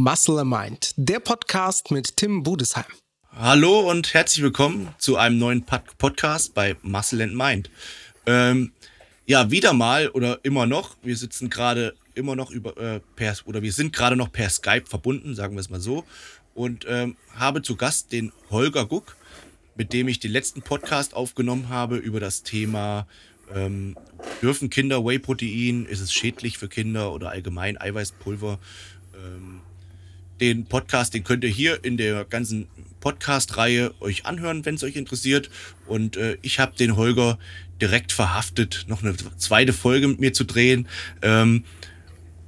[0.00, 2.84] Muscle Mind, der Podcast mit Tim Budesheim.
[3.32, 7.68] Hallo und herzlich willkommen zu einem neuen Pod Podcast bei Muscle and Mind.
[8.24, 8.70] Ähm,
[9.26, 10.94] ja, wieder mal oder immer noch.
[11.02, 14.86] Wir sitzen gerade immer noch über äh, per oder wir sind gerade noch per Skype
[14.86, 16.04] verbunden, sagen wir es mal so,
[16.54, 19.16] und ähm, habe zu Gast den Holger Guck,
[19.74, 23.08] mit dem ich den letzten Podcast aufgenommen habe über das Thema
[23.52, 23.96] ähm,
[24.42, 28.60] dürfen Kinder Whey-Protein, ist es schädlich für Kinder oder allgemein Eiweißpulver?
[29.16, 29.60] Ähm,
[30.40, 32.68] den Podcast, den könnt ihr hier in der ganzen
[33.00, 35.50] Podcast-Reihe euch anhören, wenn es euch interessiert.
[35.86, 37.38] Und äh, ich habe den Holger
[37.80, 40.88] direkt verhaftet, noch eine zweite Folge mit mir zu drehen.
[41.22, 41.64] Ähm,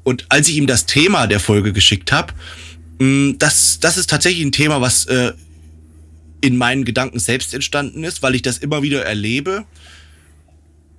[0.03, 2.35] und als ich ihm das Thema der Folge geschickt habe,
[2.99, 5.33] mm, das, das ist tatsächlich ein Thema, was äh,
[6.41, 9.67] in meinen Gedanken selbst entstanden ist, weil ich das immer wieder erlebe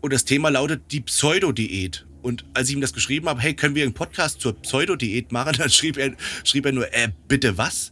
[0.01, 2.05] und das Thema lautet die Pseudo-Diät.
[2.21, 5.53] Und als ich ihm das geschrieben habe, hey, können wir einen Podcast zur Pseudo-Diät machen,
[5.57, 7.91] dann schrieb er, schrieb er nur, äh, bitte was?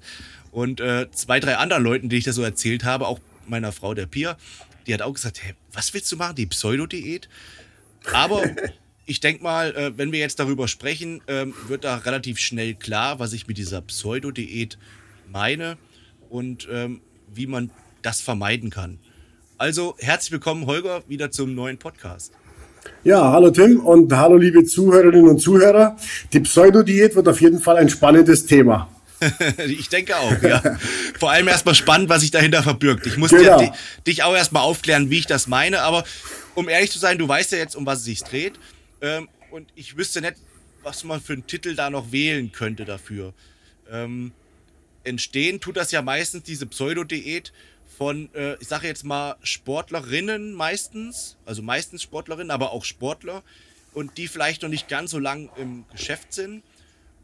[0.52, 3.94] Und äh, zwei, drei anderen Leuten, die ich das so erzählt habe, auch meiner Frau,
[3.94, 4.38] der Pia,
[4.88, 7.30] die hat auch gesagt, hey, was willst du machen, die Pseudo-Diät?
[8.14, 8.44] Aber
[9.06, 13.20] ich denke mal, äh, wenn wir jetzt darüber sprechen, äh, wird da relativ schnell klar,
[13.20, 14.78] was ich mit dieser Pseudo-Diät
[15.32, 15.78] meine
[16.30, 17.02] und ähm,
[17.34, 19.00] wie man das vermeiden kann.
[19.58, 22.32] Also herzlich willkommen, Holger, wieder zum neuen Podcast.
[23.04, 25.96] Ja, hallo Tim und hallo liebe Zuhörerinnen und Zuhörer.
[26.34, 28.90] Die Pseudodiät wird auf jeden Fall ein spannendes Thema.
[29.68, 30.62] ich denke auch, ja.
[31.20, 33.06] Vor allem erstmal spannend, was sich dahinter verbirgt.
[33.06, 33.60] Ich muss genau.
[33.60, 33.74] dir,
[34.08, 36.04] dich auch erstmal aufklären, wie ich das meine, aber
[36.56, 38.54] um ehrlich zu sein, du weißt ja jetzt, um was es sich dreht.
[39.02, 40.36] Ähm, und ich wüsste nicht,
[40.84, 43.34] was man für einen Titel da noch wählen könnte dafür.
[43.92, 44.32] Ähm,
[45.04, 47.52] entstehen tut das ja meistens diese Pseudodiät
[48.00, 53.44] von, äh, ich sage jetzt mal, Sportlerinnen meistens, also meistens Sportlerinnen, aber auch Sportler
[53.94, 56.64] und die vielleicht noch nicht ganz so lang im Geschäft sind.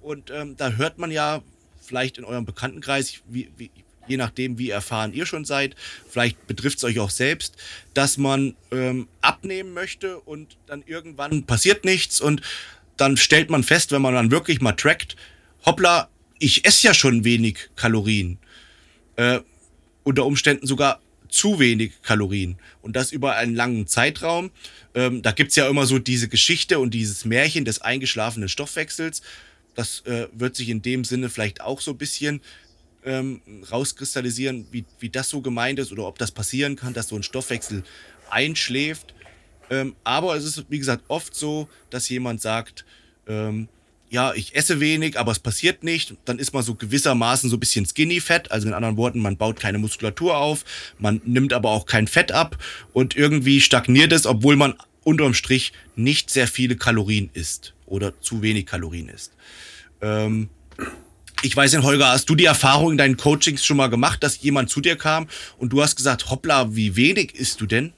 [0.02, 1.42] Und ähm, da hört man ja
[1.82, 3.72] vielleicht in eurem Bekanntenkreis, wie, wie,
[4.06, 5.78] je nachdem, wie erfahren ihr schon seid,
[6.10, 7.56] vielleicht betrifft es euch auch selbst,
[7.94, 12.42] dass man ähm, abnehmen möchte und dann irgendwann passiert nichts und
[12.98, 15.16] dann stellt man fest, wenn man dann wirklich mal trackt,
[15.66, 18.40] hoppla, ich esse ja schon wenig Kalorien.
[19.16, 19.40] Äh,
[20.06, 22.58] unter Umständen sogar zu wenig Kalorien.
[22.82, 24.52] Und das über einen langen Zeitraum.
[24.94, 29.22] Ähm, da gibt's ja immer so diese Geschichte und dieses Märchen des eingeschlafenen Stoffwechsels.
[29.74, 32.40] Das äh, wird sich in dem Sinne vielleicht auch so ein bisschen
[33.04, 37.16] ähm, rauskristallisieren, wie, wie das so gemeint ist oder ob das passieren kann, dass so
[37.16, 37.84] ein Stoffwechsel
[38.30, 39.14] einschläft.
[39.70, 42.86] Ähm, aber es ist, wie gesagt, oft so, dass jemand sagt,
[43.28, 43.68] ähm,
[44.16, 46.16] ja, ich esse wenig, aber es passiert nicht.
[46.24, 48.50] Dann ist man so gewissermaßen so ein bisschen skinny fett.
[48.50, 50.64] Also in anderen Worten, man baut keine Muskulatur auf,
[50.98, 52.58] man nimmt aber auch kein Fett ab
[52.94, 58.42] und irgendwie stagniert es, obwohl man unterm Strich nicht sehr viele Kalorien isst oder zu
[58.42, 59.34] wenig Kalorien isst.
[60.02, 60.48] Ähm,
[61.42, 64.42] ich weiß nicht, Holger, hast du die Erfahrung in deinen Coachings schon mal gemacht, dass
[64.42, 65.28] jemand zu dir kam
[65.58, 67.92] und du hast gesagt, hoppla, wie wenig isst du denn?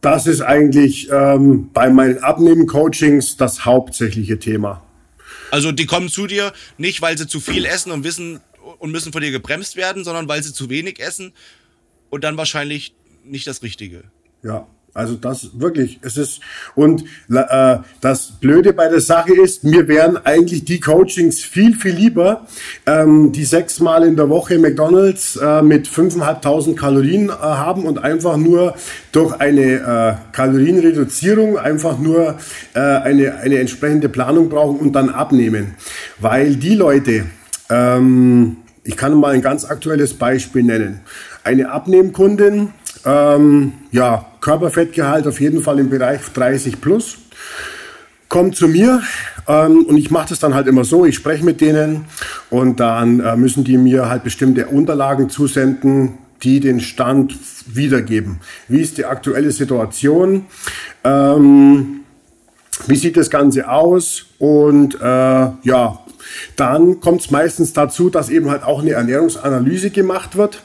[0.00, 4.80] Das ist eigentlich ähm, bei meinen Abnehmen-Coachings das hauptsächliche Thema.
[5.50, 8.40] Also die kommen zu dir nicht, weil sie zu viel essen und wissen
[8.78, 11.32] und müssen von dir gebremst werden, sondern weil sie zu wenig essen
[12.10, 12.94] und dann wahrscheinlich
[13.24, 14.04] nicht das Richtige.
[14.42, 16.40] Ja, also das wirklich, es ist
[16.76, 21.94] und äh, das Blöde bei der Sache ist, mir wären eigentlich die Coachings viel viel
[21.94, 22.46] lieber,
[22.86, 28.36] ähm, die sechsmal in der Woche McDonald's äh, mit 5.500 Kalorien äh, haben und einfach
[28.36, 28.76] nur
[29.10, 32.36] durch eine äh, Kalorienreduzierung einfach nur
[32.74, 35.74] äh, eine eine entsprechende Planung brauchen und dann abnehmen,
[36.20, 37.26] weil die Leute
[37.68, 41.00] ähm, ich kann mal ein ganz aktuelles Beispiel nennen.
[41.42, 42.68] Eine Abnehmkundin
[43.04, 47.16] ähm, ja, Körperfettgehalt auf jeden Fall im Bereich 30 plus.
[48.28, 49.00] Kommt zu mir
[49.48, 52.04] ähm, und ich mache das dann halt immer so, ich spreche mit denen
[52.50, 57.34] und dann äh, müssen die mir halt bestimmte Unterlagen zusenden, die den Stand
[57.66, 58.40] wiedergeben.
[58.68, 60.44] Wie ist die aktuelle Situation?
[61.04, 62.00] Ähm,
[62.86, 64.26] wie sieht das Ganze aus?
[64.38, 65.04] Und äh,
[65.62, 66.00] ja,
[66.56, 70.62] dann kommt es meistens dazu, dass eben halt auch eine Ernährungsanalyse gemacht wird.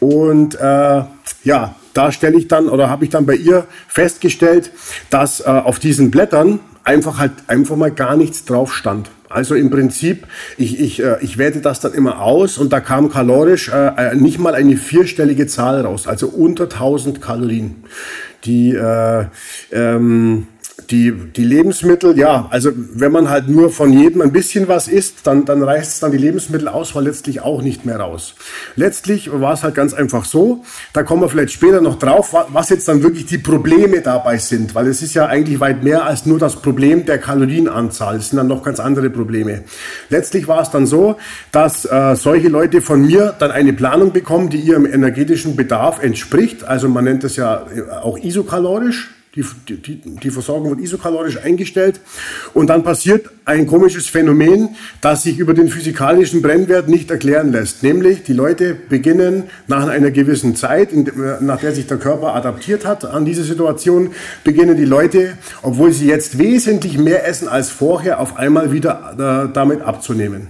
[0.00, 1.02] Und äh,
[1.44, 4.70] ja, da stelle ich dann oder habe ich dann bei ihr festgestellt,
[5.10, 9.10] dass äh, auf diesen Blättern einfach halt einfach mal gar nichts drauf stand.
[9.28, 10.26] Also im Prinzip,
[10.58, 14.14] ich, ich, äh, ich werte das dann immer aus und da kam kalorisch äh, äh
[14.14, 17.84] nicht mal eine vierstellige Zahl raus, also unter 1000 Kalorien.
[18.44, 19.24] Die, äh,
[19.70, 20.48] ähm,
[20.90, 25.26] die, die Lebensmittel, ja, also wenn man halt nur von jedem ein bisschen was isst,
[25.26, 28.34] dann, dann reißt es dann die Lebensmittelauswahl letztlich auch nicht mehr raus.
[28.76, 32.68] Letztlich war es halt ganz einfach so, da kommen wir vielleicht später noch drauf, was
[32.70, 36.26] jetzt dann wirklich die Probleme dabei sind, weil es ist ja eigentlich weit mehr als
[36.26, 39.64] nur das Problem der Kalorienanzahl, es sind dann noch ganz andere Probleme.
[40.10, 41.16] Letztlich war es dann so,
[41.52, 46.64] dass äh, solche Leute von mir dann eine Planung bekommen, die ihrem energetischen Bedarf entspricht,
[46.64, 47.66] also man nennt es ja
[48.02, 49.44] auch isokalorisch, die,
[49.76, 52.00] die, die Versorgung wird isokalorisch eingestellt
[52.52, 57.82] und dann passiert ein komisches Phänomen, das sich über den physikalischen Brennwert nicht erklären lässt.
[57.82, 60.90] Nämlich die Leute beginnen nach einer gewissen Zeit,
[61.40, 64.10] nach der sich der Körper adaptiert hat an diese Situation,
[64.44, 69.52] beginnen die Leute, obwohl sie jetzt wesentlich mehr essen als vorher, auf einmal wieder äh,
[69.54, 70.48] damit abzunehmen.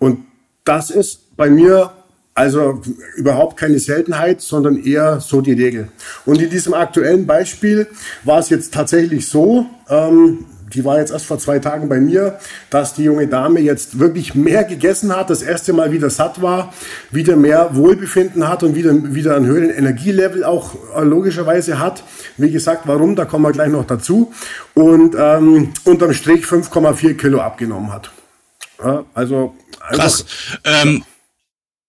[0.00, 0.24] Und
[0.64, 1.92] das ist bei mir
[2.34, 2.82] also
[3.16, 5.88] überhaupt keine Seltenheit, sondern eher so die Regel.
[6.26, 7.86] Und in diesem aktuellen Beispiel
[8.24, 12.38] war es jetzt tatsächlich so, ähm, die war jetzt erst vor zwei Tagen bei mir,
[12.70, 16.72] dass die junge Dame jetzt wirklich mehr gegessen hat, das erste Mal wieder satt war,
[17.12, 22.02] wieder mehr Wohlbefinden hat und wieder, wieder einen höheren Energielevel auch äh, logischerweise hat.
[22.36, 24.32] Wie gesagt, warum, da kommen wir gleich noch dazu.
[24.74, 28.10] Und ähm, unterm Strich 5,4 Kilo abgenommen hat.
[28.82, 29.54] Ja, also
[29.90, 30.24] Krass.
[30.64, 31.04] Ähm,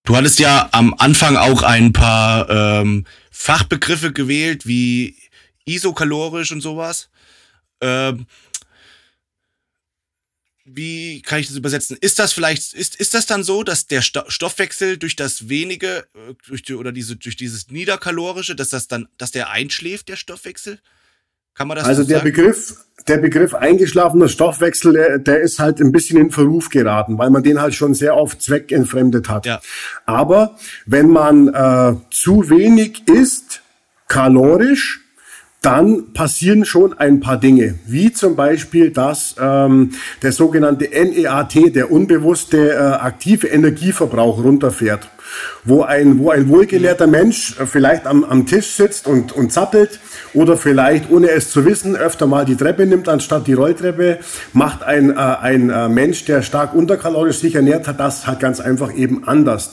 [0.06, 5.16] Du hattest ja am Anfang auch ein paar ähm, Fachbegriffe gewählt, wie
[5.66, 7.10] isokalorisch und sowas.
[7.82, 8.28] Ähm,
[10.64, 11.98] wie kann ich das übersetzen?
[12.02, 16.36] Ist das vielleicht, ist, ist das dann so, dass der Stoffwechsel durch das wenige, äh,
[16.48, 20.80] durch die, oder diese, durch dieses niederkalorische, dass das dann, dass der einschläft, der Stoffwechsel?
[21.56, 22.32] Kann man das Also so der sagen?
[22.32, 27.30] Begriff, der Begriff eingeschlafener Stoffwechsel, der, der, ist halt ein bisschen in Verruf geraten, weil
[27.30, 29.46] man den halt schon sehr oft zweckentfremdet hat.
[29.46, 29.62] Ja.
[30.06, 30.56] Aber
[30.86, 33.62] wenn man äh, zu wenig isst,
[34.08, 35.02] kalorisch,
[35.62, 41.92] dann passieren schon ein paar Dinge, wie zum Beispiel, dass ähm, der sogenannte NEAT, der
[41.92, 45.10] unbewusste äh, aktive Energieverbrauch runterfährt
[45.64, 50.00] wo ein, wo ein wohlgelehrter Mensch vielleicht am, am Tisch sitzt und, und zappelt
[50.34, 54.20] oder vielleicht, ohne es zu wissen, öfter mal die Treppe nimmt anstatt die Rolltreppe,
[54.54, 58.60] macht ein, äh, ein äh, Mensch, der stark unterkalorisch sich ernährt hat, das halt ganz
[58.60, 59.72] einfach eben anders.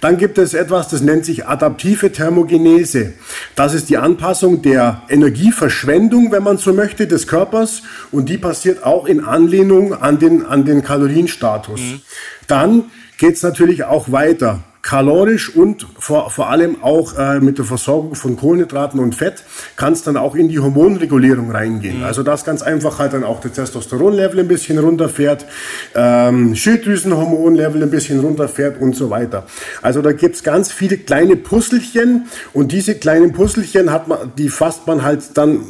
[0.00, 3.14] Dann gibt es etwas, das nennt sich adaptive Thermogenese.
[3.56, 8.84] Das ist die Anpassung der Energieverschwendung, wenn man so möchte, des Körpers und die passiert
[8.84, 11.80] auch in Anlehnung an den, an den Kalorienstatus.
[11.80, 12.00] Mhm.
[12.46, 12.84] Dann
[13.18, 18.16] geht es natürlich auch weiter kalorisch und vor, vor allem auch äh, mit der Versorgung
[18.16, 19.44] von Kohlenhydraten und Fett
[19.76, 21.98] kann es dann auch in die Hormonregulierung reingehen.
[21.98, 22.04] Mhm.
[22.04, 25.46] Also das ganz einfach halt dann auch der Testosteronlevel ein bisschen runterfährt,
[25.94, 29.46] ähm, Schilddrüsenhormonlevel ein bisschen runterfährt und so weiter.
[29.82, 34.88] Also da gibt's ganz viele kleine Puzzlechen und diese kleinen Puzzlechen hat man, die fasst
[34.88, 35.60] man halt dann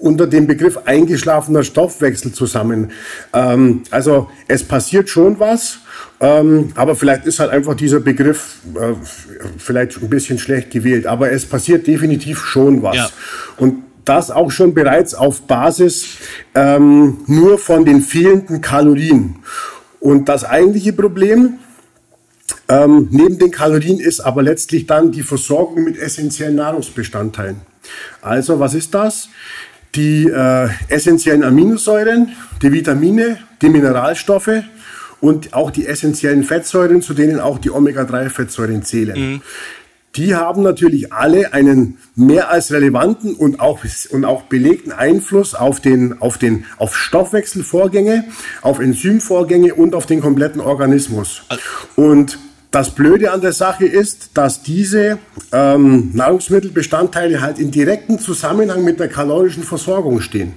[0.00, 2.92] unter dem Begriff eingeschlafener Stoffwechsel zusammen.
[3.34, 5.80] Ähm, also es passiert schon was
[6.24, 8.94] ähm, aber vielleicht ist halt einfach dieser Begriff äh,
[9.58, 11.06] vielleicht ein bisschen schlecht gewählt.
[11.06, 12.96] Aber es passiert definitiv schon was.
[12.96, 13.10] Ja.
[13.58, 16.16] Und das auch schon bereits auf Basis
[16.54, 19.36] ähm, nur von den fehlenden Kalorien.
[20.00, 21.58] Und das eigentliche Problem
[22.70, 27.56] ähm, neben den Kalorien ist aber letztlich dann die Versorgung mit essentiellen Nahrungsbestandteilen.
[28.22, 29.28] Also was ist das?
[29.94, 32.32] Die äh, essentiellen Aminosäuren,
[32.62, 34.62] die Vitamine, die Mineralstoffe,
[35.24, 39.18] und auch die essentiellen Fettsäuren, zu denen auch die Omega-3-Fettsäuren zählen.
[39.18, 39.42] Mhm.
[40.16, 43.80] Die haben natürlich alle einen mehr als relevanten und auch,
[44.10, 48.24] und auch belegten Einfluss auf den, auf den, auf Stoffwechselvorgänge,
[48.60, 51.42] auf Enzymvorgänge und auf den kompletten Organismus.
[51.96, 52.38] Und
[52.74, 55.18] das Blöde an der Sache ist, dass diese
[55.52, 60.54] ähm, Nahrungsmittelbestandteile halt in direktem Zusammenhang mit der kalorischen Versorgung stehen.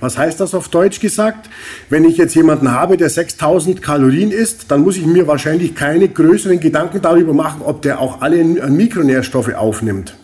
[0.00, 1.48] Was heißt das auf Deutsch gesagt?
[1.88, 6.08] Wenn ich jetzt jemanden habe, der 6000 Kalorien isst, dann muss ich mir wahrscheinlich keine
[6.08, 10.16] größeren Gedanken darüber machen, ob der auch alle Mikronährstoffe aufnimmt.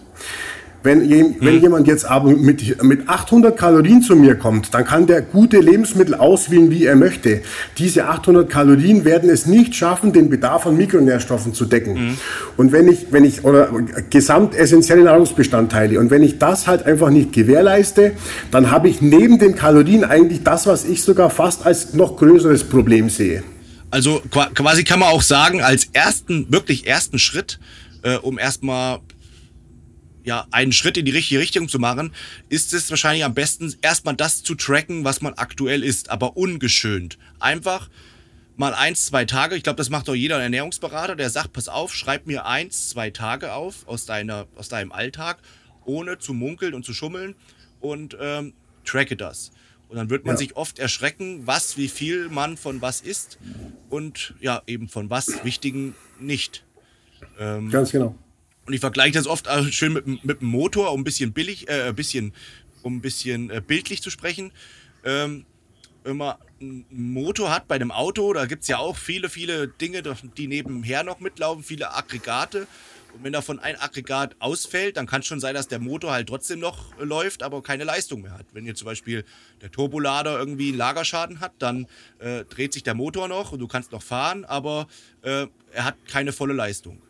[0.83, 1.63] Wenn, je, wenn hm.
[1.63, 6.15] jemand jetzt aber mit, mit 800 Kalorien zu mir kommt, dann kann der gute Lebensmittel
[6.15, 7.43] auswählen, wie er möchte.
[7.79, 11.97] Diese 800 Kalorien werden es nicht schaffen, den Bedarf an Mikronährstoffen zu decken.
[11.97, 12.19] Hm.
[12.57, 13.71] Und wenn ich, wenn ich, oder
[14.09, 18.13] gesamt essentielle Nahrungsbestandteile, und wenn ich das halt einfach nicht gewährleiste,
[18.51, 22.65] dann habe ich neben den Kalorien eigentlich das, was ich sogar fast als noch größeres
[22.65, 23.43] Problem sehe.
[23.91, 24.21] Also
[24.55, 27.59] quasi kann man auch sagen, als ersten, wirklich ersten Schritt,
[28.03, 29.01] äh, um erstmal
[30.29, 32.13] ja, einen Schritt in die richtige Richtung zu machen,
[32.51, 37.17] ist es wahrscheinlich am besten, erstmal das zu tracken, was man aktuell ist, aber ungeschönt.
[37.41, 37.89] Einfach
[38.57, 39.57] mal eins, zwei Tage.
[39.57, 43.09] Ich glaube, das macht auch jeder Ernährungsberater, der sagt, pass auf, schreib mir eins, zwei
[43.09, 45.39] Tage auf aus, deiner, aus deinem Alltag,
[45.87, 47.35] ohne zu munkeln und zu schummeln
[47.81, 48.53] und ähm,
[48.85, 49.51] tracke das.
[49.89, 50.41] Und dann wird man ja.
[50.41, 53.39] sich oft erschrecken, was, wie viel man von was isst
[53.89, 56.67] und ja, eben von was Wichtigen nicht.
[57.39, 58.15] Ähm, Ganz genau.
[58.69, 61.85] Und ich vergleiche das oft schön mit, mit dem Motor, um ein bisschen billig, äh,
[61.85, 62.35] ein bisschen,
[62.83, 64.53] um ein bisschen äh, bildlich zu sprechen.
[65.05, 65.47] Ähm,
[66.05, 69.69] wenn man einen Motor hat bei einem Auto, da gibt es ja auch viele, viele
[69.69, 70.03] Dinge,
[70.37, 72.67] die nebenher noch mitlaufen, viele Aggregate.
[73.15, 76.29] Und wenn davon ein Aggregat ausfällt, dann kann es schon sein, dass der Motor halt
[76.29, 78.45] trotzdem noch läuft, aber keine Leistung mehr hat.
[78.53, 79.25] Wenn jetzt zum Beispiel
[79.63, 81.87] der Turbolader irgendwie einen Lagerschaden hat, dann
[82.19, 84.89] äh, dreht sich der Motor noch und du kannst noch fahren, aber
[85.23, 87.01] äh, er hat keine volle Leistung.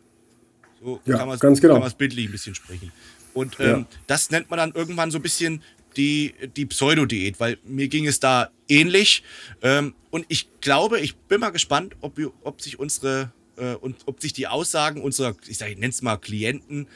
[0.81, 1.87] So ja, kann man es genau.
[1.97, 2.91] bildlich ein bisschen sprechen.
[3.33, 3.85] Und ähm, ja.
[4.07, 5.61] das nennt man dann irgendwann so ein bisschen
[5.97, 9.23] die, die Pseudo-Diät, weil mir ging es da ähnlich.
[9.61, 13.97] Ähm, und ich glaube, ich bin mal gespannt, ob, wir, ob sich unsere äh, und
[14.05, 16.87] ob sich die Aussagen unserer, ich sage, ich nenne es mal Klienten,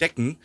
[0.00, 0.36] decken.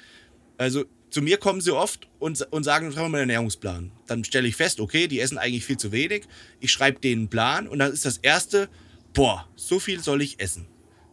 [0.57, 3.91] Also zu mir kommen sie oft und, und sagen, wir mal einen Ernährungsplan.
[4.07, 6.25] Dann stelle ich fest, okay, die essen eigentlich viel zu wenig.
[6.59, 8.69] Ich schreibe denen einen Plan und dann ist das erste,
[9.13, 10.67] boah, so viel soll ich essen.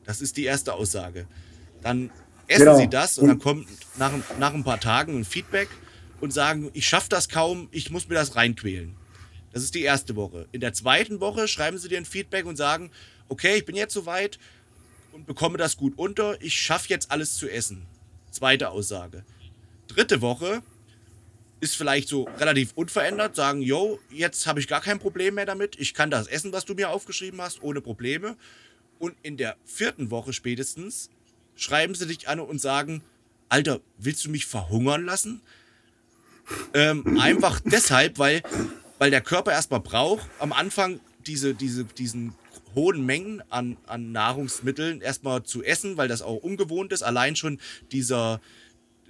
[0.04, 1.26] Das ist die erste Aussage.
[1.82, 2.10] Dann
[2.46, 2.78] essen genau.
[2.78, 3.66] sie das und dann kommt
[3.98, 5.68] nach, nach ein paar Tagen ein Feedback
[6.20, 8.94] und sagen, ich schaffe das kaum, ich muss mir das reinquälen.
[9.52, 10.48] Das ist die erste Woche.
[10.52, 12.90] In der zweiten Woche schreiben sie dir ein Feedback und sagen,
[13.28, 14.38] okay, ich bin jetzt soweit
[15.12, 17.86] und bekomme das gut unter, ich schaffe jetzt alles zu essen.
[18.30, 19.24] Zweite Aussage.
[19.88, 20.62] Dritte Woche
[21.60, 25.78] ist vielleicht so relativ unverändert, sagen, yo, jetzt habe ich gar kein Problem mehr damit,
[25.78, 28.36] ich kann das essen, was du mir aufgeschrieben hast, ohne Probleme.
[28.98, 31.10] Und in der vierten Woche spätestens
[31.62, 33.02] schreiben sie dich an und sagen,
[33.48, 35.40] Alter, willst du mich verhungern lassen?
[36.74, 38.42] Ähm, einfach deshalb, weil,
[38.98, 42.34] weil der Körper erstmal braucht, am Anfang diese, diese, diesen
[42.74, 47.02] hohen Mengen an, an Nahrungsmitteln erstmal zu essen, weil das auch ungewohnt ist.
[47.02, 47.60] Allein schon
[47.92, 48.40] dieser,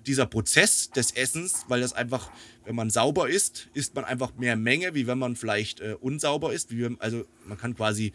[0.06, 2.30] dieser Prozess des Essens, weil das einfach,
[2.64, 6.52] wenn man sauber isst, isst man einfach mehr Menge, wie wenn man vielleicht äh, unsauber
[6.52, 6.76] isst.
[6.76, 8.12] Wie, also man kann quasi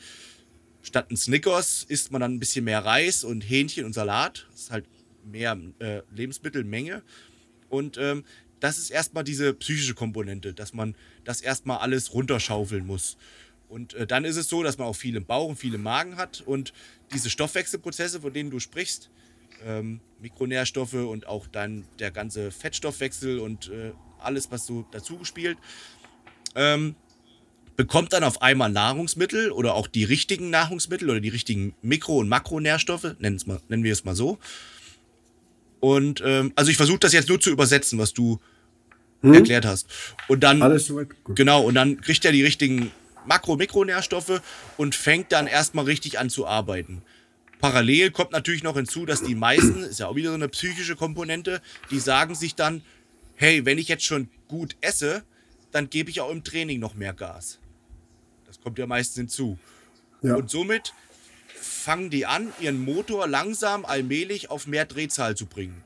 [0.87, 4.47] statt ein Snickers isst man dann ein bisschen mehr Reis und Hähnchen und Salat.
[4.51, 4.85] Das ist halt
[5.23, 7.03] mehr äh, Lebensmittelmenge.
[7.69, 8.23] Und ähm,
[8.59, 13.17] das ist erstmal diese psychische Komponente, dass man das erstmal alles runterschaufeln muss.
[13.67, 15.83] Und äh, dann ist es so, dass man auch viel im Bauch und viel im
[15.83, 16.73] Magen hat und
[17.13, 19.09] diese Stoffwechselprozesse, von denen du sprichst,
[19.65, 25.57] ähm, Mikronährstoffe und auch dann der ganze Fettstoffwechsel und äh, alles, was so dazu gespielt,
[26.55, 26.95] ähm,
[27.77, 32.27] bekommt dann auf einmal Nahrungsmittel oder auch die richtigen Nahrungsmittel oder die richtigen Mikro- und
[32.27, 34.39] Makronährstoffe, nennen, mal, nennen wir es mal so.
[35.79, 38.39] Und ähm, also ich versuche das jetzt nur zu übersetzen, was du
[39.21, 39.33] hm?
[39.35, 39.87] erklärt hast.
[40.27, 41.35] Und dann Alles soweit gut.
[41.35, 42.91] genau und dann kriegt er die richtigen
[43.27, 44.41] Makro-, Mikronährstoffe
[44.77, 47.03] und fängt dann erstmal richtig an zu arbeiten.
[47.59, 50.95] Parallel kommt natürlich noch hinzu, dass die meisten, ist ja auch wieder so eine psychische
[50.95, 52.81] Komponente, die sagen sich dann,
[53.35, 55.23] hey, wenn ich jetzt schon gut esse,
[55.71, 57.59] dann gebe ich auch im Training noch mehr Gas.
[58.57, 59.57] Das kommt ja meistens hinzu.
[60.21, 60.35] Ja.
[60.35, 60.93] Und somit
[61.59, 65.83] fangen die an, ihren Motor langsam, allmählich auf mehr Drehzahl zu bringen.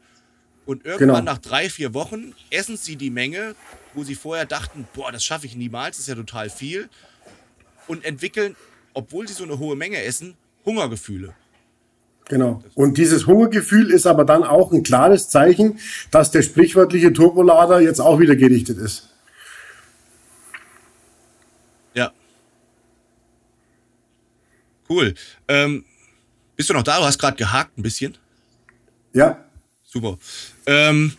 [0.66, 1.34] Und irgendwann genau.
[1.34, 3.56] nach drei, vier Wochen essen sie die Menge,
[3.94, 6.90] wo sie vorher dachten, boah, das schaffe ich niemals, das ist ja total viel.
[7.88, 8.56] Und entwickeln,
[8.94, 10.36] obwohl sie so eine hohe Menge essen,
[10.66, 11.34] Hungergefühle.
[12.26, 12.64] Genau.
[12.76, 15.80] Und dieses Hungergefühl ist aber dann auch ein klares Zeichen,
[16.12, 19.10] dass der sprichwörtliche Turbolader jetzt auch wieder gerichtet ist.
[24.92, 25.14] Cool.
[25.48, 25.86] Ähm,
[26.58, 26.98] bist du noch da?
[26.98, 28.18] Du hast gerade gehakt ein bisschen.
[29.14, 29.42] Ja.
[29.86, 30.18] Super.
[30.66, 31.14] Ähm,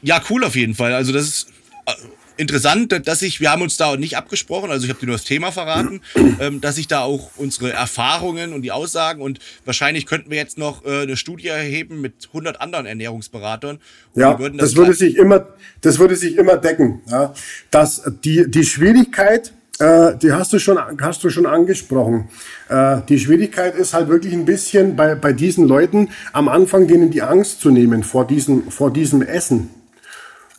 [0.00, 0.94] ja, cool auf jeden Fall.
[0.94, 1.48] Also das ist
[1.86, 1.92] äh,
[2.36, 5.24] interessant, dass ich, wir haben uns da nicht abgesprochen, also ich habe dir nur das
[5.24, 6.02] Thema verraten,
[6.38, 10.56] ähm, dass ich da auch unsere Erfahrungen und die Aussagen und wahrscheinlich könnten wir jetzt
[10.56, 13.80] noch äh, eine Studie erheben mit 100 anderen Ernährungsberatern.
[14.14, 15.48] Ja, das, das würde sich immer,
[15.80, 17.00] das würde sich immer decken.
[17.10, 17.34] Ja.
[17.72, 22.28] Dass die, die Schwierigkeit äh, die hast du schon, hast du schon angesprochen.
[22.68, 27.10] Äh, die Schwierigkeit ist halt wirklich ein bisschen bei, bei diesen Leuten am Anfang denen
[27.10, 29.70] die Angst zu nehmen vor diesem, vor diesem Essen.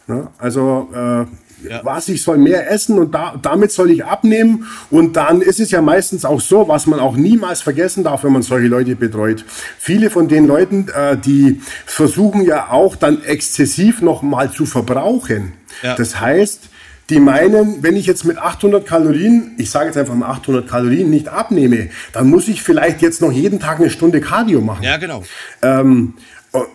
[0.08, 0.28] Ne?
[0.40, 1.25] Also, äh,
[1.70, 1.82] ja.
[1.84, 4.66] was, ich soll mehr essen und da, damit soll ich abnehmen.
[4.90, 8.34] Und dann ist es ja meistens auch so, was man auch niemals vergessen darf, wenn
[8.34, 9.46] man solche Leute betreut.
[9.78, 15.54] Viele von den Leuten, äh, die versuchen ja auch dann exzessiv nochmal zu verbrauchen.
[15.84, 15.96] Ja.
[15.96, 16.71] Das heißt,
[17.12, 21.10] die meinen, wenn ich jetzt mit 800 Kalorien, ich sage jetzt einfach mal 800 Kalorien,
[21.10, 24.84] nicht abnehme, dann muss ich vielleicht jetzt noch jeden Tag eine Stunde Cardio machen.
[24.84, 25.24] Ja, genau.
[25.62, 26.13] Ähm,
[26.51, 26.72] und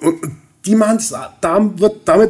[0.66, 0.98] die machen
[1.40, 1.80] damit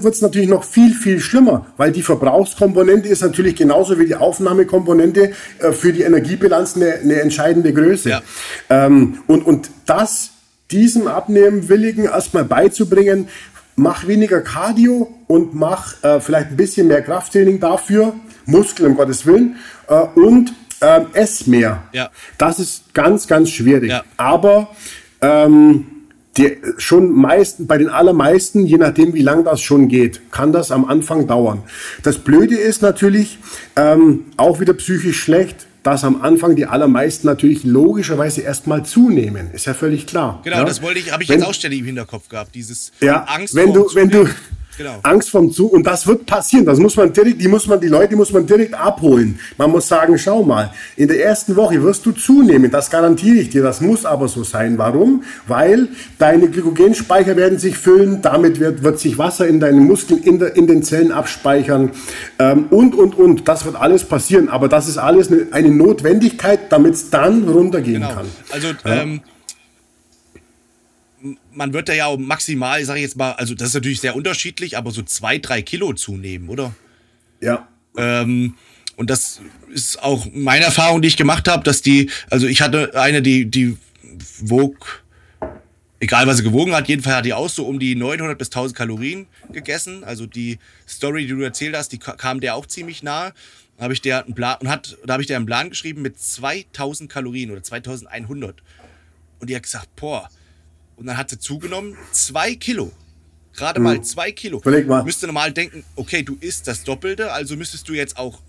[0.02, 4.14] wird es natürlich noch viel, viel schlimmer, weil die Verbrauchskomponente ist natürlich genauso wie die
[4.14, 8.10] Aufnahmekomponente äh, für die Energiebilanz eine, eine entscheidende Größe.
[8.10, 8.22] Ja.
[8.68, 10.30] Ähm, und, und das
[10.70, 13.28] diesem Abnehmenwilligen erstmal beizubringen,
[13.76, 18.14] mach weniger Cardio und mach äh, vielleicht ein bisschen mehr Krafttraining dafür,
[18.46, 19.56] Muskeln um Gottes Willen,
[19.88, 21.84] äh, und äh, ess mehr.
[21.92, 22.10] Ja.
[22.38, 23.90] Das ist ganz, ganz schwierig.
[23.90, 24.02] Ja.
[24.16, 24.68] Aber
[25.20, 25.86] ähm,
[26.36, 30.70] die, schon meisten, bei den allermeisten, je nachdem wie lang das schon geht, kann das
[30.70, 31.62] am Anfang dauern.
[32.02, 33.38] Das Blöde ist natürlich
[33.76, 39.52] ähm, auch wieder psychisch schlecht, dass am Anfang die allermeisten natürlich logischerweise erstmal zunehmen.
[39.52, 40.40] Ist ja völlig klar.
[40.42, 40.64] Genau, ja?
[40.64, 42.56] das wollte ich, habe ich Wenn- jetzt auch ständig im Hinterkopf gehabt.
[42.56, 44.28] Dieses ja, Angst wenn du, wenn du.
[44.76, 44.98] Genau.
[45.02, 46.66] Angst vom Zug und das wird passieren.
[46.66, 49.38] Das muss man direkt, die muss man, die Leute muss man direkt abholen.
[49.56, 52.70] Man muss sagen, schau mal, in der ersten Woche wirst du zunehmen.
[52.70, 53.62] Das garantiere ich dir.
[53.62, 54.76] Das muss aber so sein.
[54.78, 55.22] Warum?
[55.48, 58.20] Weil deine Glykogenspeicher werden sich füllen.
[58.22, 61.90] Damit wird, wird sich Wasser in deinen Muskeln, in, der, in den Zellen abspeichern.
[62.38, 63.48] Ähm, und, und, und.
[63.48, 64.48] Das wird alles passieren.
[64.48, 68.14] Aber das ist alles eine, eine Notwendigkeit, damit es dann runtergehen Genau.
[68.14, 68.26] kann.
[68.50, 69.20] Also ähm, m-
[71.56, 74.14] man wird da ja auch maximal, sage ich jetzt mal, also das ist natürlich sehr
[74.14, 76.74] unterschiedlich, aber so zwei, drei Kilo zunehmen, oder?
[77.40, 77.68] Ja.
[77.96, 78.54] Ähm,
[78.96, 79.40] und das
[79.72, 83.46] ist auch meine Erfahrung, die ich gemacht habe, dass die, also ich hatte eine, die,
[83.46, 83.76] die
[84.40, 85.04] wog,
[86.00, 88.76] egal was sie gewogen hat, jedenfalls hat die auch so um die 900 bis 1000
[88.76, 90.04] Kalorien gegessen.
[90.04, 90.58] Also die
[90.88, 93.32] Story, die du erzählt hast, die ka- kam der auch ziemlich nahe.
[93.76, 96.00] Da habe ich der einen Plan, und hat, da habe ich der einen Plan geschrieben
[96.02, 98.62] mit 2000 Kalorien oder 2100.
[99.40, 100.28] Und die hat gesagt, boah.
[100.96, 102.92] Und dann hat sie zugenommen, zwei Kilo.
[103.54, 104.58] Gerade mal zwei Kilo.
[104.58, 105.02] Überleg mal.
[105.02, 108.40] Müsste normal denken, okay, du isst das Doppelte, also müsstest du jetzt auch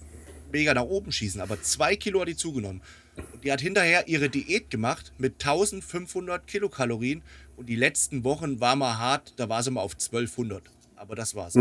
[0.52, 1.40] mega nach oben schießen.
[1.42, 2.82] Aber zwei Kilo hat die zugenommen.
[3.16, 7.22] Und die hat hinterher ihre Diät gemacht mit 1500 Kilokalorien.
[7.56, 10.62] Und die letzten Wochen war mal hart, da war sie mal auf 1200.
[10.96, 11.56] Aber das war's.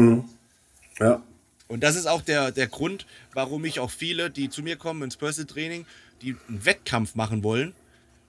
[0.99, 1.23] Ja.
[1.69, 5.02] Und das ist auch der, der Grund, warum ich auch viele, die zu mir kommen
[5.02, 5.87] ins Personal Training,
[6.23, 7.75] die einen Wettkampf machen wollen,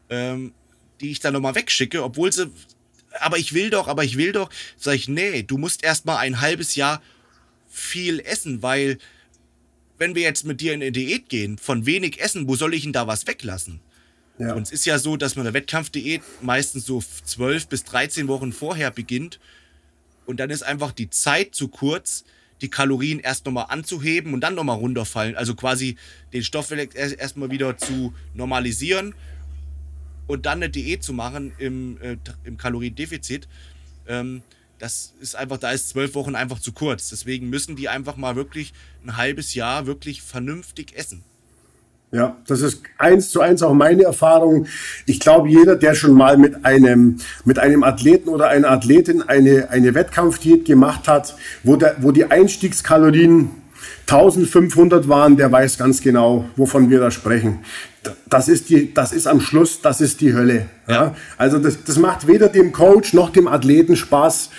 [0.10, 0.54] ähm,
[1.02, 2.52] die ich dann nochmal wegschicke, obwohl sie,
[3.20, 6.42] aber ich will doch, aber ich will doch, sag ich, nee, du musst erstmal ein
[6.42, 7.02] halbes Jahr
[7.70, 8.98] viel essen, weil
[9.98, 12.84] wenn wir jetzt mit dir in eine Diät gehen, von wenig essen, wo soll ich
[12.84, 13.80] denn da was weglassen?
[14.38, 14.54] Ja.
[14.54, 18.54] Und es ist ja so, dass man eine Wettkampfdiät meistens so 12 bis 13 Wochen
[18.54, 19.40] vorher beginnt.
[20.28, 22.24] Und dann ist einfach die Zeit zu kurz,
[22.62, 25.36] die Kalorien erst nochmal anzuheben und dann nochmal runterfallen.
[25.36, 25.96] Also quasi
[26.34, 29.16] den Stoffwechsel erst- erstmal wieder zu normalisieren
[30.28, 33.48] und dann eine Diät zu machen im, äh, im Kaloriendefizit.
[34.08, 34.42] Ähm,
[34.80, 37.10] das ist einfach, da ist zwölf Wochen einfach zu kurz.
[37.10, 41.24] Deswegen müssen die einfach mal wirklich ein halbes Jahr wirklich vernünftig essen.
[42.12, 44.68] Ja, das ist eins zu eins auch meine Erfahrung.
[45.06, 49.70] Ich glaube, jeder, der schon mal mit einem, mit einem Athleten oder einer Athletin eine,
[49.72, 53.50] eine Wettkampfdiät gemacht hat, wo, der, wo die Einstiegskalorien
[54.10, 57.60] 1500 waren, der weiß ganz genau, wovon wir da sprechen.
[58.30, 60.66] Das ist, die, das ist am Schluss, das ist die Hölle.
[60.88, 60.94] Ja.
[60.94, 61.16] Ja.
[61.38, 64.50] Also das, das macht weder dem Coach noch dem Athleten Spaß.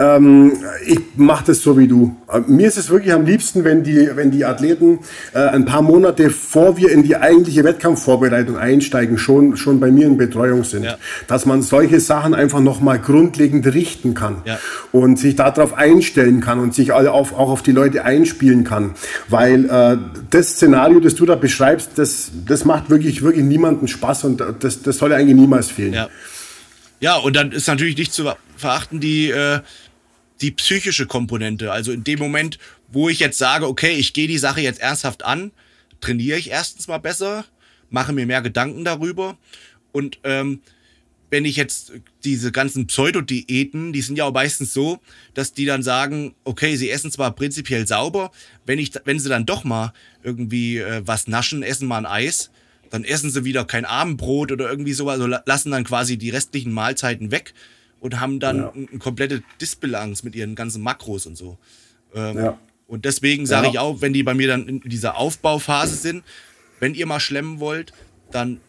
[0.00, 0.52] Ähm,
[0.84, 2.16] ich mache das so wie du.
[2.32, 4.98] Äh, Mir ist es wirklich am liebsten, wenn die, wenn die Athleten
[5.32, 10.06] äh, ein paar Monate vor wir in die eigentliche Wettkampfvorbereitung einsteigen, schon, schon bei mir
[10.06, 10.84] in Betreuung sind.
[10.84, 10.96] Ja.
[11.28, 14.58] Dass man solche Sachen einfach nochmal grundlegend richten kann Ja.
[14.92, 18.94] und sich darauf einstellen kann und sich alle auf, auch auf die Leute einspielen kann.
[19.28, 19.96] Weil äh,
[20.30, 24.82] das Szenario, das du da beschreibst, das, das macht wirklich, wirklich niemanden Spaß und das,
[24.82, 25.92] das soll eigentlich niemals fehlen.
[25.94, 26.08] Ja.
[27.00, 29.60] Ja, und dann ist natürlich nicht zu verachten die, äh,
[30.40, 31.70] die psychische Komponente.
[31.70, 35.24] Also in dem Moment, wo ich jetzt sage, okay, ich gehe die Sache jetzt ernsthaft
[35.24, 35.52] an,
[36.00, 37.44] trainiere ich erstens mal besser,
[37.90, 39.36] mache mir mehr Gedanken darüber.
[39.92, 40.60] Und ähm,
[41.30, 41.92] wenn ich jetzt
[42.24, 45.00] diese ganzen Pseudodiäten, die sind ja auch meistens so,
[45.34, 48.30] dass die dann sagen, okay, sie essen zwar prinzipiell sauber,
[48.64, 52.50] wenn ich, wenn sie dann doch mal irgendwie äh, was naschen, essen mal ein Eis,
[52.90, 56.30] dann essen sie wieder kein Abendbrot oder irgendwie sowas, also la- lassen dann quasi die
[56.30, 57.54] restlichen Mahlzeiten weg
[58.00, 58.72] und haben dann Ja.
[58.74, 61.58] ein, ein komplette Disbalance mit ihren ganzen Makros und so.
[62.14, 62.58] Ähm, Ja.
[62.88, 63.72] Und deswegen sage Ja.
[63.72, 66.22] ich auch, wenn die bei mir dann in dieser Aufbauphase sind,
[66.78, 67.92] wenn ihr mal schlemmen wollt,
[68.30, 68.60] dann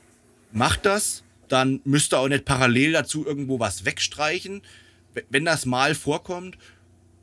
[0.51, 1.23] macht das.
[1.49, 4.61] Dann müsst ihr auch nicht parallel dazu irgendwo was wegstreichen.
[5.29, 6.57] Wenn das mal vorkommt,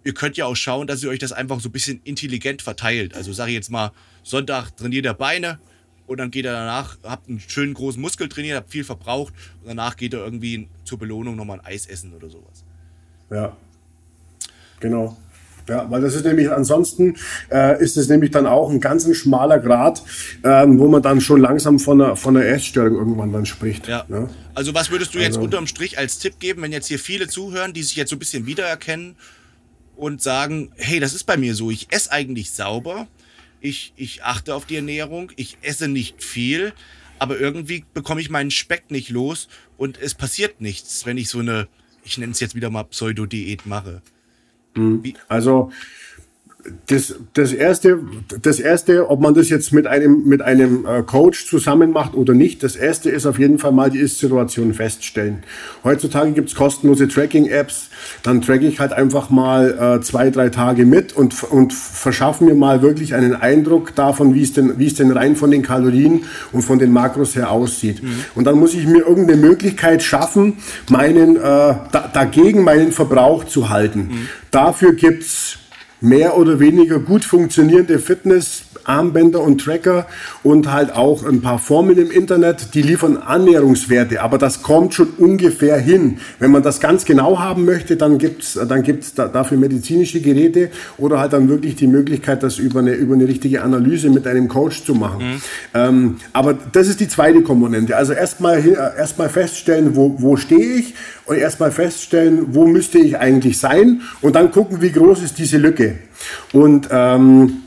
[0.04, 3.14] ihr könnt ja auch schauen, dass ihr euch das einfach so ein bisschen intelligent verteilt.
[3.14, 5.59] Also sage ich jetzt mal, Sonntag trainiert ihr Beine
[6.07, 9.69] und dann geht ihr danach, habt einen schönen großen Muskel trainiert, habt viel verbraucht und
[9.69, 12.64] danach geht ihr irgendwie zur Belohnung nochmal ein Eis essen oder sowas.
[13.31, 13.57] Ja,
[14.81, 15.17] genau.
[15.67, 17.17] Ja, weil das ist nämlich ansonsten
[17.51, 20.03] äh, ist es nämlich dann auch ein ganz ein schmaler Grad,
[20.43, 23.88] ähm, wo man dann schon langsam von einer, von einer Essstörung irgendwann dann spricht.
[23.88, 24.05] Ja.
[24.09, 24.29] Ne?
[24.55, 27.29] Also was würdest du jetzt Also- unterm Strich als Tipp geben, wenn jetzt hier viele
[27.29, 29.17] zuhören, die sich jetzt so ein bisschen wiedererkennen
[29.97, 33.07] und sagen, hey, das ist bei mir so, ich esse eigentlich sauber,
[33.64, 36.74] ich, ich achte auf die Ernährung, ich esse nicht viel,
[37.18, 39.48] aber irgendwie bekomme ich meinen Speck nicht los
[39.79, 41.66] und es passiert nichts, wenn ich so eine,
[42.05, 44.03] ich nenne es jetzt wieder mal Pseudo-Diät mache.
[44.74, 45.14] Mhm.
[45.29, 45.72] Also
[46.87, 48.00] das, das erste,
[48.40, 52.33] das erste, ob man das jetzt mit einem, mit einem äh, Coach zusammen macht oder
[52.33, 55.42] nicht, das erste ist auf jeden Fall mal die Ist-Situation feststellen.
[55.83, 57.90] Heutzutage gibt's kostenlose Tracking-Apps,
[58.22, 62.55] dann tracke ich halt einfach mal äh, zwei, drei Tage mit und, und verschaffe mir
[62.55, 66.24] mal wirklich einen Eindruck davon, wie es denn, wie es denn rein von den Kalorien
[66.53, 68.03] und von den Makros her aussieht.
[68.03, 68.09] Mhm.
[68.35, 73.68] Und dann muss ich mir irgendeine Möglichkeit schaffen, meinen, äh, da, dagegen meinen Verbrauch zu
[73.68, 74.00] halten.
[74.00, 74.29] Mhm.
[74.50, 75.59] Dafür gibt's
[76.00, 80.07] mehr oder weniger gut funktionierende Fitnessarmbänder und Tracker
[80.42, 85.09] und halt auch ein paar Formeln im Internet, die liefern Annäherungswerte, aber das kommt schon
[85.18, 86.18] ungefähr hin.
[86.38, 91.18] Wenn man das ganz genau haben möchte, dann gibt's dann gibt's dafür medizinische Geräte oder
[91.18, 94.85] halt dann wirklich die Möglichkeit, das über eine, über eine richtige Analyse mit einem Coach
[94.85, 95.24] zu machen.
[95.24, 95.40] Mhm.
[95.74, 97.96] Ähm, aber das ist die zweite Komponente.
[97.96, 98.64] Also erstmal
[98.96, 100.94] erstmal feststellen, wo, wo stehe ich
[101.26, 105.58] und erstmal feststellen, wo müsste ich eigentlich sein und dann gucken, wie groß ist diese
[105.58, 105.98] Lücke.
[106.52, 107.62] Und ähm,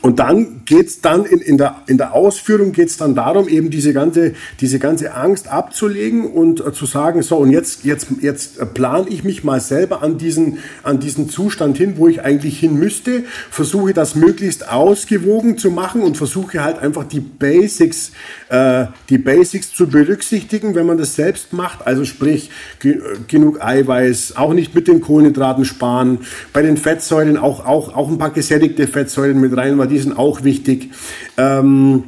[0.00, 3.92] und dann geht's dann in, in, der, in der Ausführung geht's dann darum, eben diese
[3.92, 8.66] ganze, diese ganze Angst abzulegen und äh, zu sagen, so, und jetzt, jetzt, jetzt äh,
[8.66, 12.74] plane ich mich mal selber an diesen, an diesen Zustand hin, wo ich eigentlich hin
[12.78, 18.12] müsste, versuche das möglichst ausgewogen zu machen und versuche halt einfach die Basics,
[18.48, 21.86] äh, die Basics zu berücksichtigen, wenn man das selbst macht.
[21.86, 26.18] Also sprich, ge genug Eiweiß, auch nicht mit den Kohlenhydraten sparen,
[26.52, 30.16] bei den Fettsäuren auch, auch, auch ein paar gesättigte Fettsäuren mit rein, weil die sind
[30.16, 30.90] auch wichtig.
[31.36, 32.04] Ähm,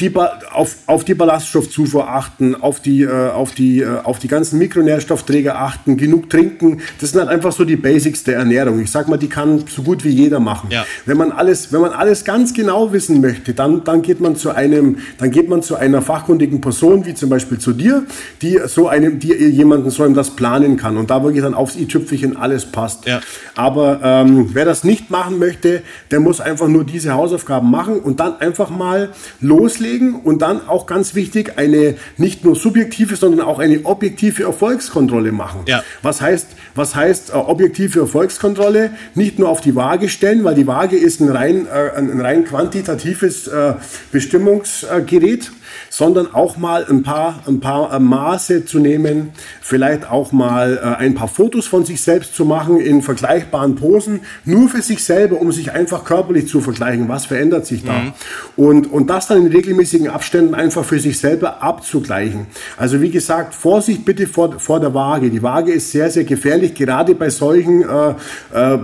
[0.00, 0.12] die,
[0.52, 5.58] auf, auf die Ballaststoffzufuhr achten, auf die, äh, auf, die, äh, auf die ganzen Mikronährstoffträger
[5.58, 6.80] achten, genug trinken.
[7.00, 8.80] Das sind halt einfach so die Basics der Ernährung.
[8.80, 10.70] Ich sag mal, die kann so gut wie jeder machen.
[10.70, 10.84] Ja.
[11.06, 14.50] Wenn, man alles, wenn man alles ganz genau wissen möchte, dann, dann, geht man zu
[14.50, 18.04] einem, dann geht man zu einer fachkundigen Person, wie zum Beispiel zu dir,
[18.42, 21.76] die so einem, die jemanden so einem das planen kann und da wirklich dann aufs
[21.76, 23.06] i-Tüpfelchen alles passt.
[23.06, 23.20] Ja.
[23.54, 28.20] Aber ähm, wer das nicht machen möchte, der muss einfach nur diese Hausaufgaben machen und
[28.20, 33.40] dann einfach mal loslegen loslegen und dann auch ganz wichtig eine nicht nur subjektive, sondern
[33.40, 35.60] auch eine objektive Erfolgskontrolle machen.
[35.66, 35.82] Ja.
[36.02, 38.90] Was heißt, was heißt äh, objektive Erfolgskontrolle?
[39.14, 42.44] Nicht nur auf die Waage stellen, weil die Waage ist ein rein, äh, ein rein
[42.44, 43.74] quantitatives äh,
[44.12, 45.50] Bestimmungsgerät
[45.90, 51.02] sondern auch mal ein paar, ein paar äh, Maße zu nehmen, vielleicht auch mal äh,
[51.02, 55.40] ein paar Fotos von sich selbst zu machen in vergleichbaren Posen, nur für sich selber,
[55.40, 57.92] um sich einfach körperlich zu vergleichen, was verändert sich da.
[57.92, 58.12] Mhm.
[58.56, 62.46] Und, und das dann in regelmäßigen Abständen einfach für sich selber abzugleichen.
[62.76, 65.30] Also wie gesagt, Vorsicht bitte vor, vor der Waage.
[65.30, 68.14] Die Waage ist sehr, sehr gefährlich, gerade bei solchen äh,
[68.52, 68.78] äh,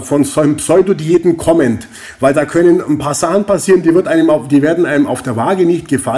[0.00, 1.88] von solchen Pseudodiäten kommend,
[2.20, 5.22] weil da können ein paar Sachen passieren, die, wird einem auf, die werden einem auf
[5.22, 6.15] der Waage nicht gefallen,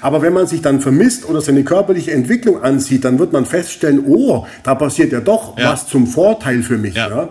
[0.00, 4.04] aber wenn man sich dann vermisst oder seine körperliche Entwicklung ansieht, dann wird man feststellen,
[4.06, 5.72] oh, da passiert ja doch ja.
[5.72, 6.94] was zum Vorteil für mich.
[6.94, 7.08] Ja.
[7.08, 7.28] ja.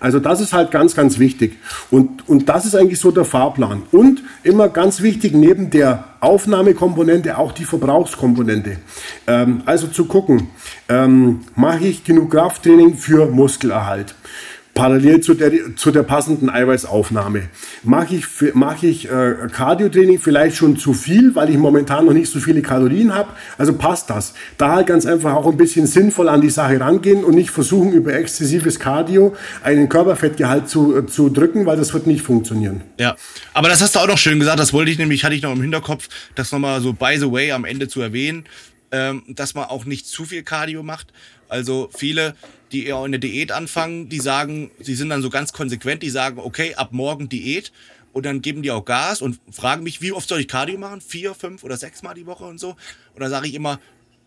[0.00, 1.58] Also das ist halt ganz, ganz wichtig.
[1.90, 3.82] Und, und das ist eigentlich so der Fahrplan.
[3.92, 8.78] Und immer ganz wichtig, neben der Aufnahmekomponente auch die Verbrauchskomponente.
[9.26, 10.48] Ähm, also zu gucken,
[10.88, 14.14] ähm, mache ich genug Krafttraining für Muskelerhalt?
[14.80, 17.50] Parallel zu der, zu der passenden Eiweißaufnahme.
[17.82, 22.32] Mache ich, mach ich äh, Cardio-Training vielleicht schon zu viel, weil ich momentan noch nicht
[22.32, 23.28] so viele Kalorien habe?
[23.58, 24.32] Also passt das.
[24.56, 27.92] Da halt ganz einfach auch ein bisschen sinnvoll an die Sache rangehen und nicht versuchen,
[27.92, 32.80] über exzessives Cardio einen Körperfettgehalt zu, äh, zu drücken, weil das wird nicht funktionieren.
[32.98, 33.16] Ja,
[33.52, 34.58] aber das hast du auch noch schön gesagt.
[34.58, 37.52] Das wollte ich nämlich, hatte ich noch im Hinterkopf, das nochmal so by the way
[37.52, 38.44] am Ende zu erwähnen,
[38.92, 41.08] ähm, dass man auch nicht zu viel Cardio macht.
[41.50, 42.34] Also viele
[42.72, 46.38] die eher eine Diät anfangen, die sagen, sie sind dann so ganz konsequent, die sagen,
[46.38, 47.72] okay, ab morgen Diät
[48.12, 51.00] und dann geben die auch Gas und fragen mich, wie oft soll ich Cardio machen?
[51.00, 52.70] Vier, fünf oder sechs Mal die Woche und so.
[53.14, 53.80] Und dann sage ich immer,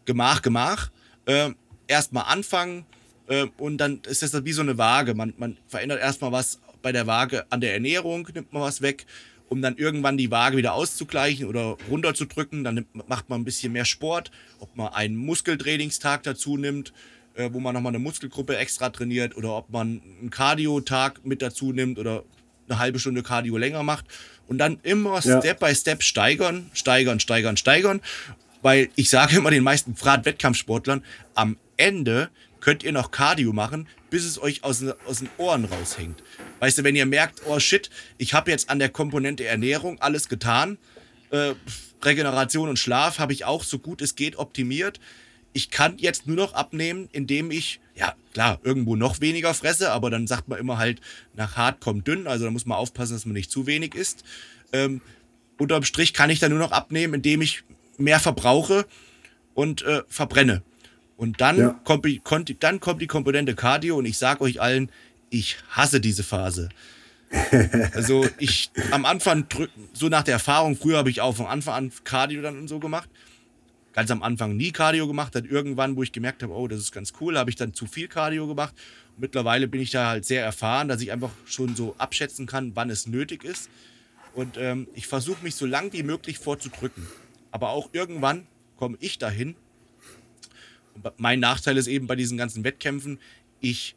[0.05, 0.89] Gemach, Gemach.
[1.25, 1.51] Äh,
[1.87, 2.85] erstmal anfangen
[3.27, 5.13] äh, und dann ist das wie so eine Waage.
[5.13, 9.05] Man, man verändert erstmal was bei der Waage an der Ernährung, nimmt man was weg,
[9.49, 12.63] um dann irgendwann die Waage wieder auszugleichen oder runterzudrücken.
[12.63, 16.93] Dann nimmt, macht man ein bisschen mehr Sport, ob man einen Muskeltrainingstag dazu nimmt
[17.35, 21.71] äh, wo man nochmal eine Muskelgruppe extra trainiert oder ob man einen Cardio-Tag mit dazu
[21.73, 22.23] nimmt oder
[22.67, 24.05] eine halbe Stunde Cardio länger macht
[24.47, 25.39] und dann immer ja.
[25.39, 28.01] Step by Step steigern, steigern, steigern, steigern.
[28.61, 31.03] Weil ich sage immer den meisten Wettkampfsportlern,
[31.35, 32.29] am Ende
[32.61, 36.23] könnt ihr noch Cardio machen, bis es euch aus, aus den Ohren raushängt.
[36.59, 40.29] Weißt du, wenn ihr merkt, oh shit, ich habe jetzt an der Komponente Ernährung alles
[40.29, 40.77] getan,
[41.31, 41.55] äh,
[42.01, 44.99] Regeneration und Schlaf habe ich auch so gut es geht optimiert
[45.53, 50.09] ich kann jetzt nur noch abnehmen, indem ich, ja klar, irgendwo noch weniger fresse, aber
[50.09, 50.99] dann sagt man immer halt,
[51.35, 54.23] nach hart kommt dünn, also da muss man aufpassen, dass man nicht zu wenig isst.
[54.71, 55.01] Ähm,
[55.57, 57.63] unterm Strich kann ich dann nur noch abnehmen, indem ich
[57.97, 58.85] mehr verbrauche
[59.53, 60.63] und äh, verbrenne.
[61.15, 61.79] Und dann, ja.
[61.83, 62.05] kommt,
[62.63, 64.89] dann kommt die Komponente Cardio und ich sage euch allen,
[65.29, 66.69] ich hasse diese Phase.
[67.93, 69.47] Also ich am Anfang,
[69.93, 72.79] so nach der Erfahrung, früher habe ich auch von Anfang an Cardio dann und so
[72.79, 73.09] gemacht.
[73.93, 76.91] Ganz am Anfang nie Cardio gemacht, dann irgendwann, wo ich gemerkt habe, oh, das ist
[76.91, 78.73] ganz cool, habe ich dann zu viel Cardio gemacht.
[79.17, 82.89] mittlerweile bin ich da halt sehr erfahren, dass ich einfach schon so abschätzen kann, wann
[82.89, 83.69] es nötig ist.
[84.33, 87.07] Und ähm, ich versuche mich so lang wie möglich vorzudrücken.
[87.51, 89.55] Aber auch irgendwann komme ich dahin.
[90.95, 93.19] Und mein Nachteil ist eben bei diesen ganzen Wettkämpfen,
[93.59, 93.95] ich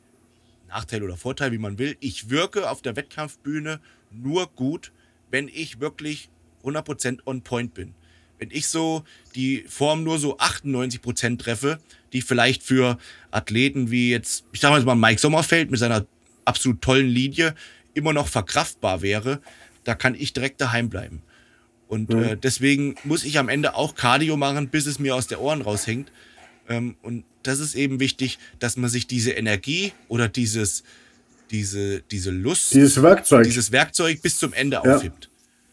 [0.68, 1.96] Nachteil oder Vorteil, wie man will.
[2.00, 3.80] Ich wirke auf der Wettkampfbühne
[4.10, 4.92] nur gut,
[5.30, 6.28] wenn ich wirklich
[6.64, 7.94] 100% on point bin.
[8.38, 11.78] Wenn ich so die Form nur so 98% treffe,
[12.12, 12.98] die vielleicht für
[13.30, 16.06] Athleten wie jetzt, ich sag mal Mike Sommerfeld mit seiner
[16.44, 17.54] absolut tollen Linie
[17.94, 19.40] immer noch verkraftbar wäre,
[19.84, 21.22] da kann ich direkt daheim bleiben.
[21.88, 22.22] Und mhm.
[22.22, 25.62] äh, deswegen muss ich am Ende auch Cardio machen, bis es mir aus der Ohren
[25.62, 26.10] raushängt.
[26.68, 30.82] Ähm, und das ist eben wichtig, dass man sich diese Energie oder dieses,
[31.50, 34.96] diese, diese Lust, dieses Werkzeug, dieses Werkzeug bis zum Ende ja.
[34.96, 35.30] aufhebt.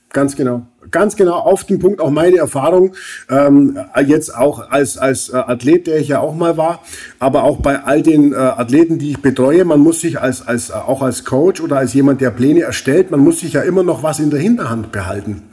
[0.10, 0.68] Ganz genau.
[0.92, 2.94] Ganz genau auf den Punkt auch meine Erfahrung,
[3.30, 6.82] ähm, jetzt auch als, als äh, Athlet, der ich ja auch mal war,
[7.20, 10.72] aber auch bei all den äh, Athleten, die ich betreue, man muss sich als, als,
[10.72, 14.04] auch als Coach oder als jemand, der Pläne erstellt, man muss sich ja immer noch
[14.04, 15.44] was in der Hinterhand behalten.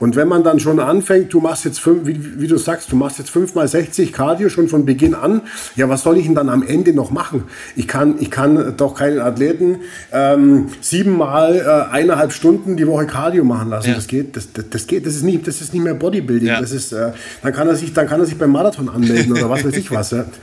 [0.00, 2.96] Und wenn man dann schon anfängt, du machst jetzt fünf, wie, wie du sagst, du
[2.96, 5.42] machst jetzt fünf mal 60 Cardio schon von Beginn an,
[5.76, 7.44] ja, was soll ich denn dann am Ende noch machen?
[7.76, 13.44] Ich kann, ich kann doch keinen Athleten ähm, siebenmal äh, eineinhalb Stunden die Woche Cardio
[13.44, 13.90] machen lassen.
[13.90, 13.94] Ja.
[13.94, 16.48] Das geht, das, das, das, geht, das ist nicht, das ist nicht mehr Bodybuilding.
[16.48, 16.60] Ja.
[16.60, 19.50] Das ist, äh, dann kann er sich, dann kann er sich beim Marathon anmelden oder
[19.50, 20.10] was weiß ich was.
[20.12, 20.26] Ja.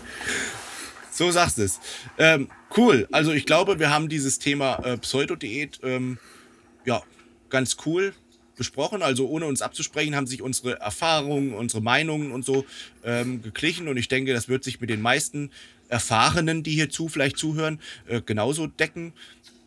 [1.10, 1.80] So sagst es.
[2.20, 3.08] Ähm, cool.
[3.12, 6.20] Also ich glaube, wir haben dieses Thema äh, Pseudodiät ähm,
[6.86, 7.02] ja
[7.50, 8.14] ganz cool
[8.56, 9.02] besprochen.
[9.02, 12.66] Also ohne uns abzusprechen, haben sich unsere Erfahrungen, unsere Meinungen und so
[13.04, 13.88] ähm, geglichen.
[13.88, 15.50] Und ich denke, das wird sich mit den meisten
[15.90, 19.14] Erfahrenen, die hierzu vielleicht zuhören, äh, genauso decken.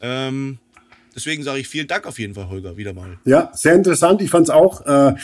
[0.00, 0.58] Ähm,
[1.20, 3.18] deswegen sage ich vielen Dank auf jeden Fall, Holger, wieder mal.
[3.24, 4.22] Ja, sehr interessant.
[4.22, 5.14] Ich fand es auch äh,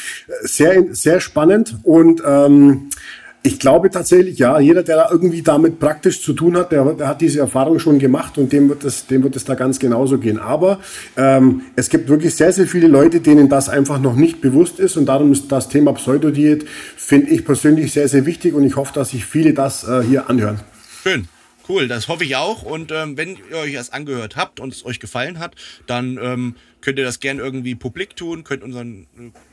[0.43, 2.91] sehr, sehr spannend und ähm,
[3.43, 7.07] ich glaube tatsächlich, ja, jeder, der da irgendwie damit praktisch zu tun hat, der, der
[7.07, 10.19] hat diese Erfahrung schon gemacht und dem wird es, dem wird es da ganz genauso
[10.19, 10.39] gehen.
[10.39, 10.81] Aber
[11.17, 14.97] ähm, es gibt wirklich sehr, sehr viele Leute, denen das einfach noch nicht bewusst ist
[14.97, 18.93] und darum ist das Thema Pseudodiät, finde ich persönlich sehr, sehr wichtig und ich hoffe,
[18.93, 20.61] dass sich viele das äh, hier anhören.
[21.05, 21.29] Schön.
[21.69, 22.63] Cool, das hoffe ich auch.
[22.63, 26.57] Und ähm, wenn ihr euch das angehört habt und es euch gefallen hat, dann ähm,
[26.81, 29.07] könnt ihr das gerne irgendwie publik tun, könnt unseren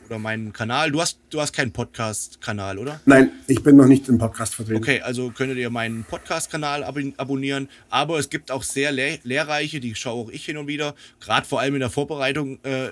[0.06, 0.92] oder meinen Kanal.
[0.92, 3.00] Du hast, du hast keinen Podcast-Kanal, oder?
[3.06, 4.78] Nein, ich bin noch nicht im Podcast vertreten.
[4.78, 7.70] Okay, also könntet ihr meinen Podcast-Kanal ab abonnieren.
[7.90, 10.94] Aber es gibt auch sehr lehr lehrreiche, die schaue auch ich hin und wieder.
[11.20, 12.90] Gerade vor allem in der Vorbereitung äh,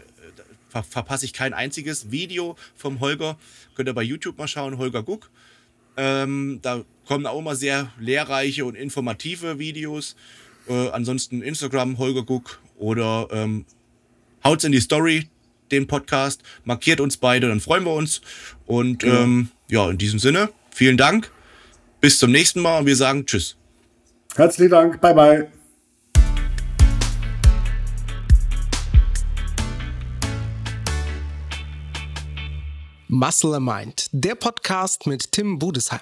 [0.70, 3.38] ver verpasse ich kein einziges Video vom Holger.
[3.76, 5.30] Könnt ihr bei YouTube mal schauen, Holger Guck.
[5.98, 10.16] Ähm, da kommen auch immer sehr lehrreiche und informative Videos.
[10.68, 13.66] Äh, ansonsten Instagram, Holger Guck oder ähm,
[14.44, 15.30] haut's in die Story,
[15.72, 18.22] den Podcast, markiert uns beide, dann freuen wir uns.
[18.66, 19.22] Und genau.
[19.22, 21.32] ähm, ja, in diesem Sinne, vielen Dank.
[22.00, 23.56] Bis zum nächsten Mal und wir sagen Tschüss.
[24.36, 25.02] Herzlichen Dank.
[25.02, 25.61] Bye, bye.
[33.24, 36.02] Muscle Mind, der Podcast mit Tim Budesheim.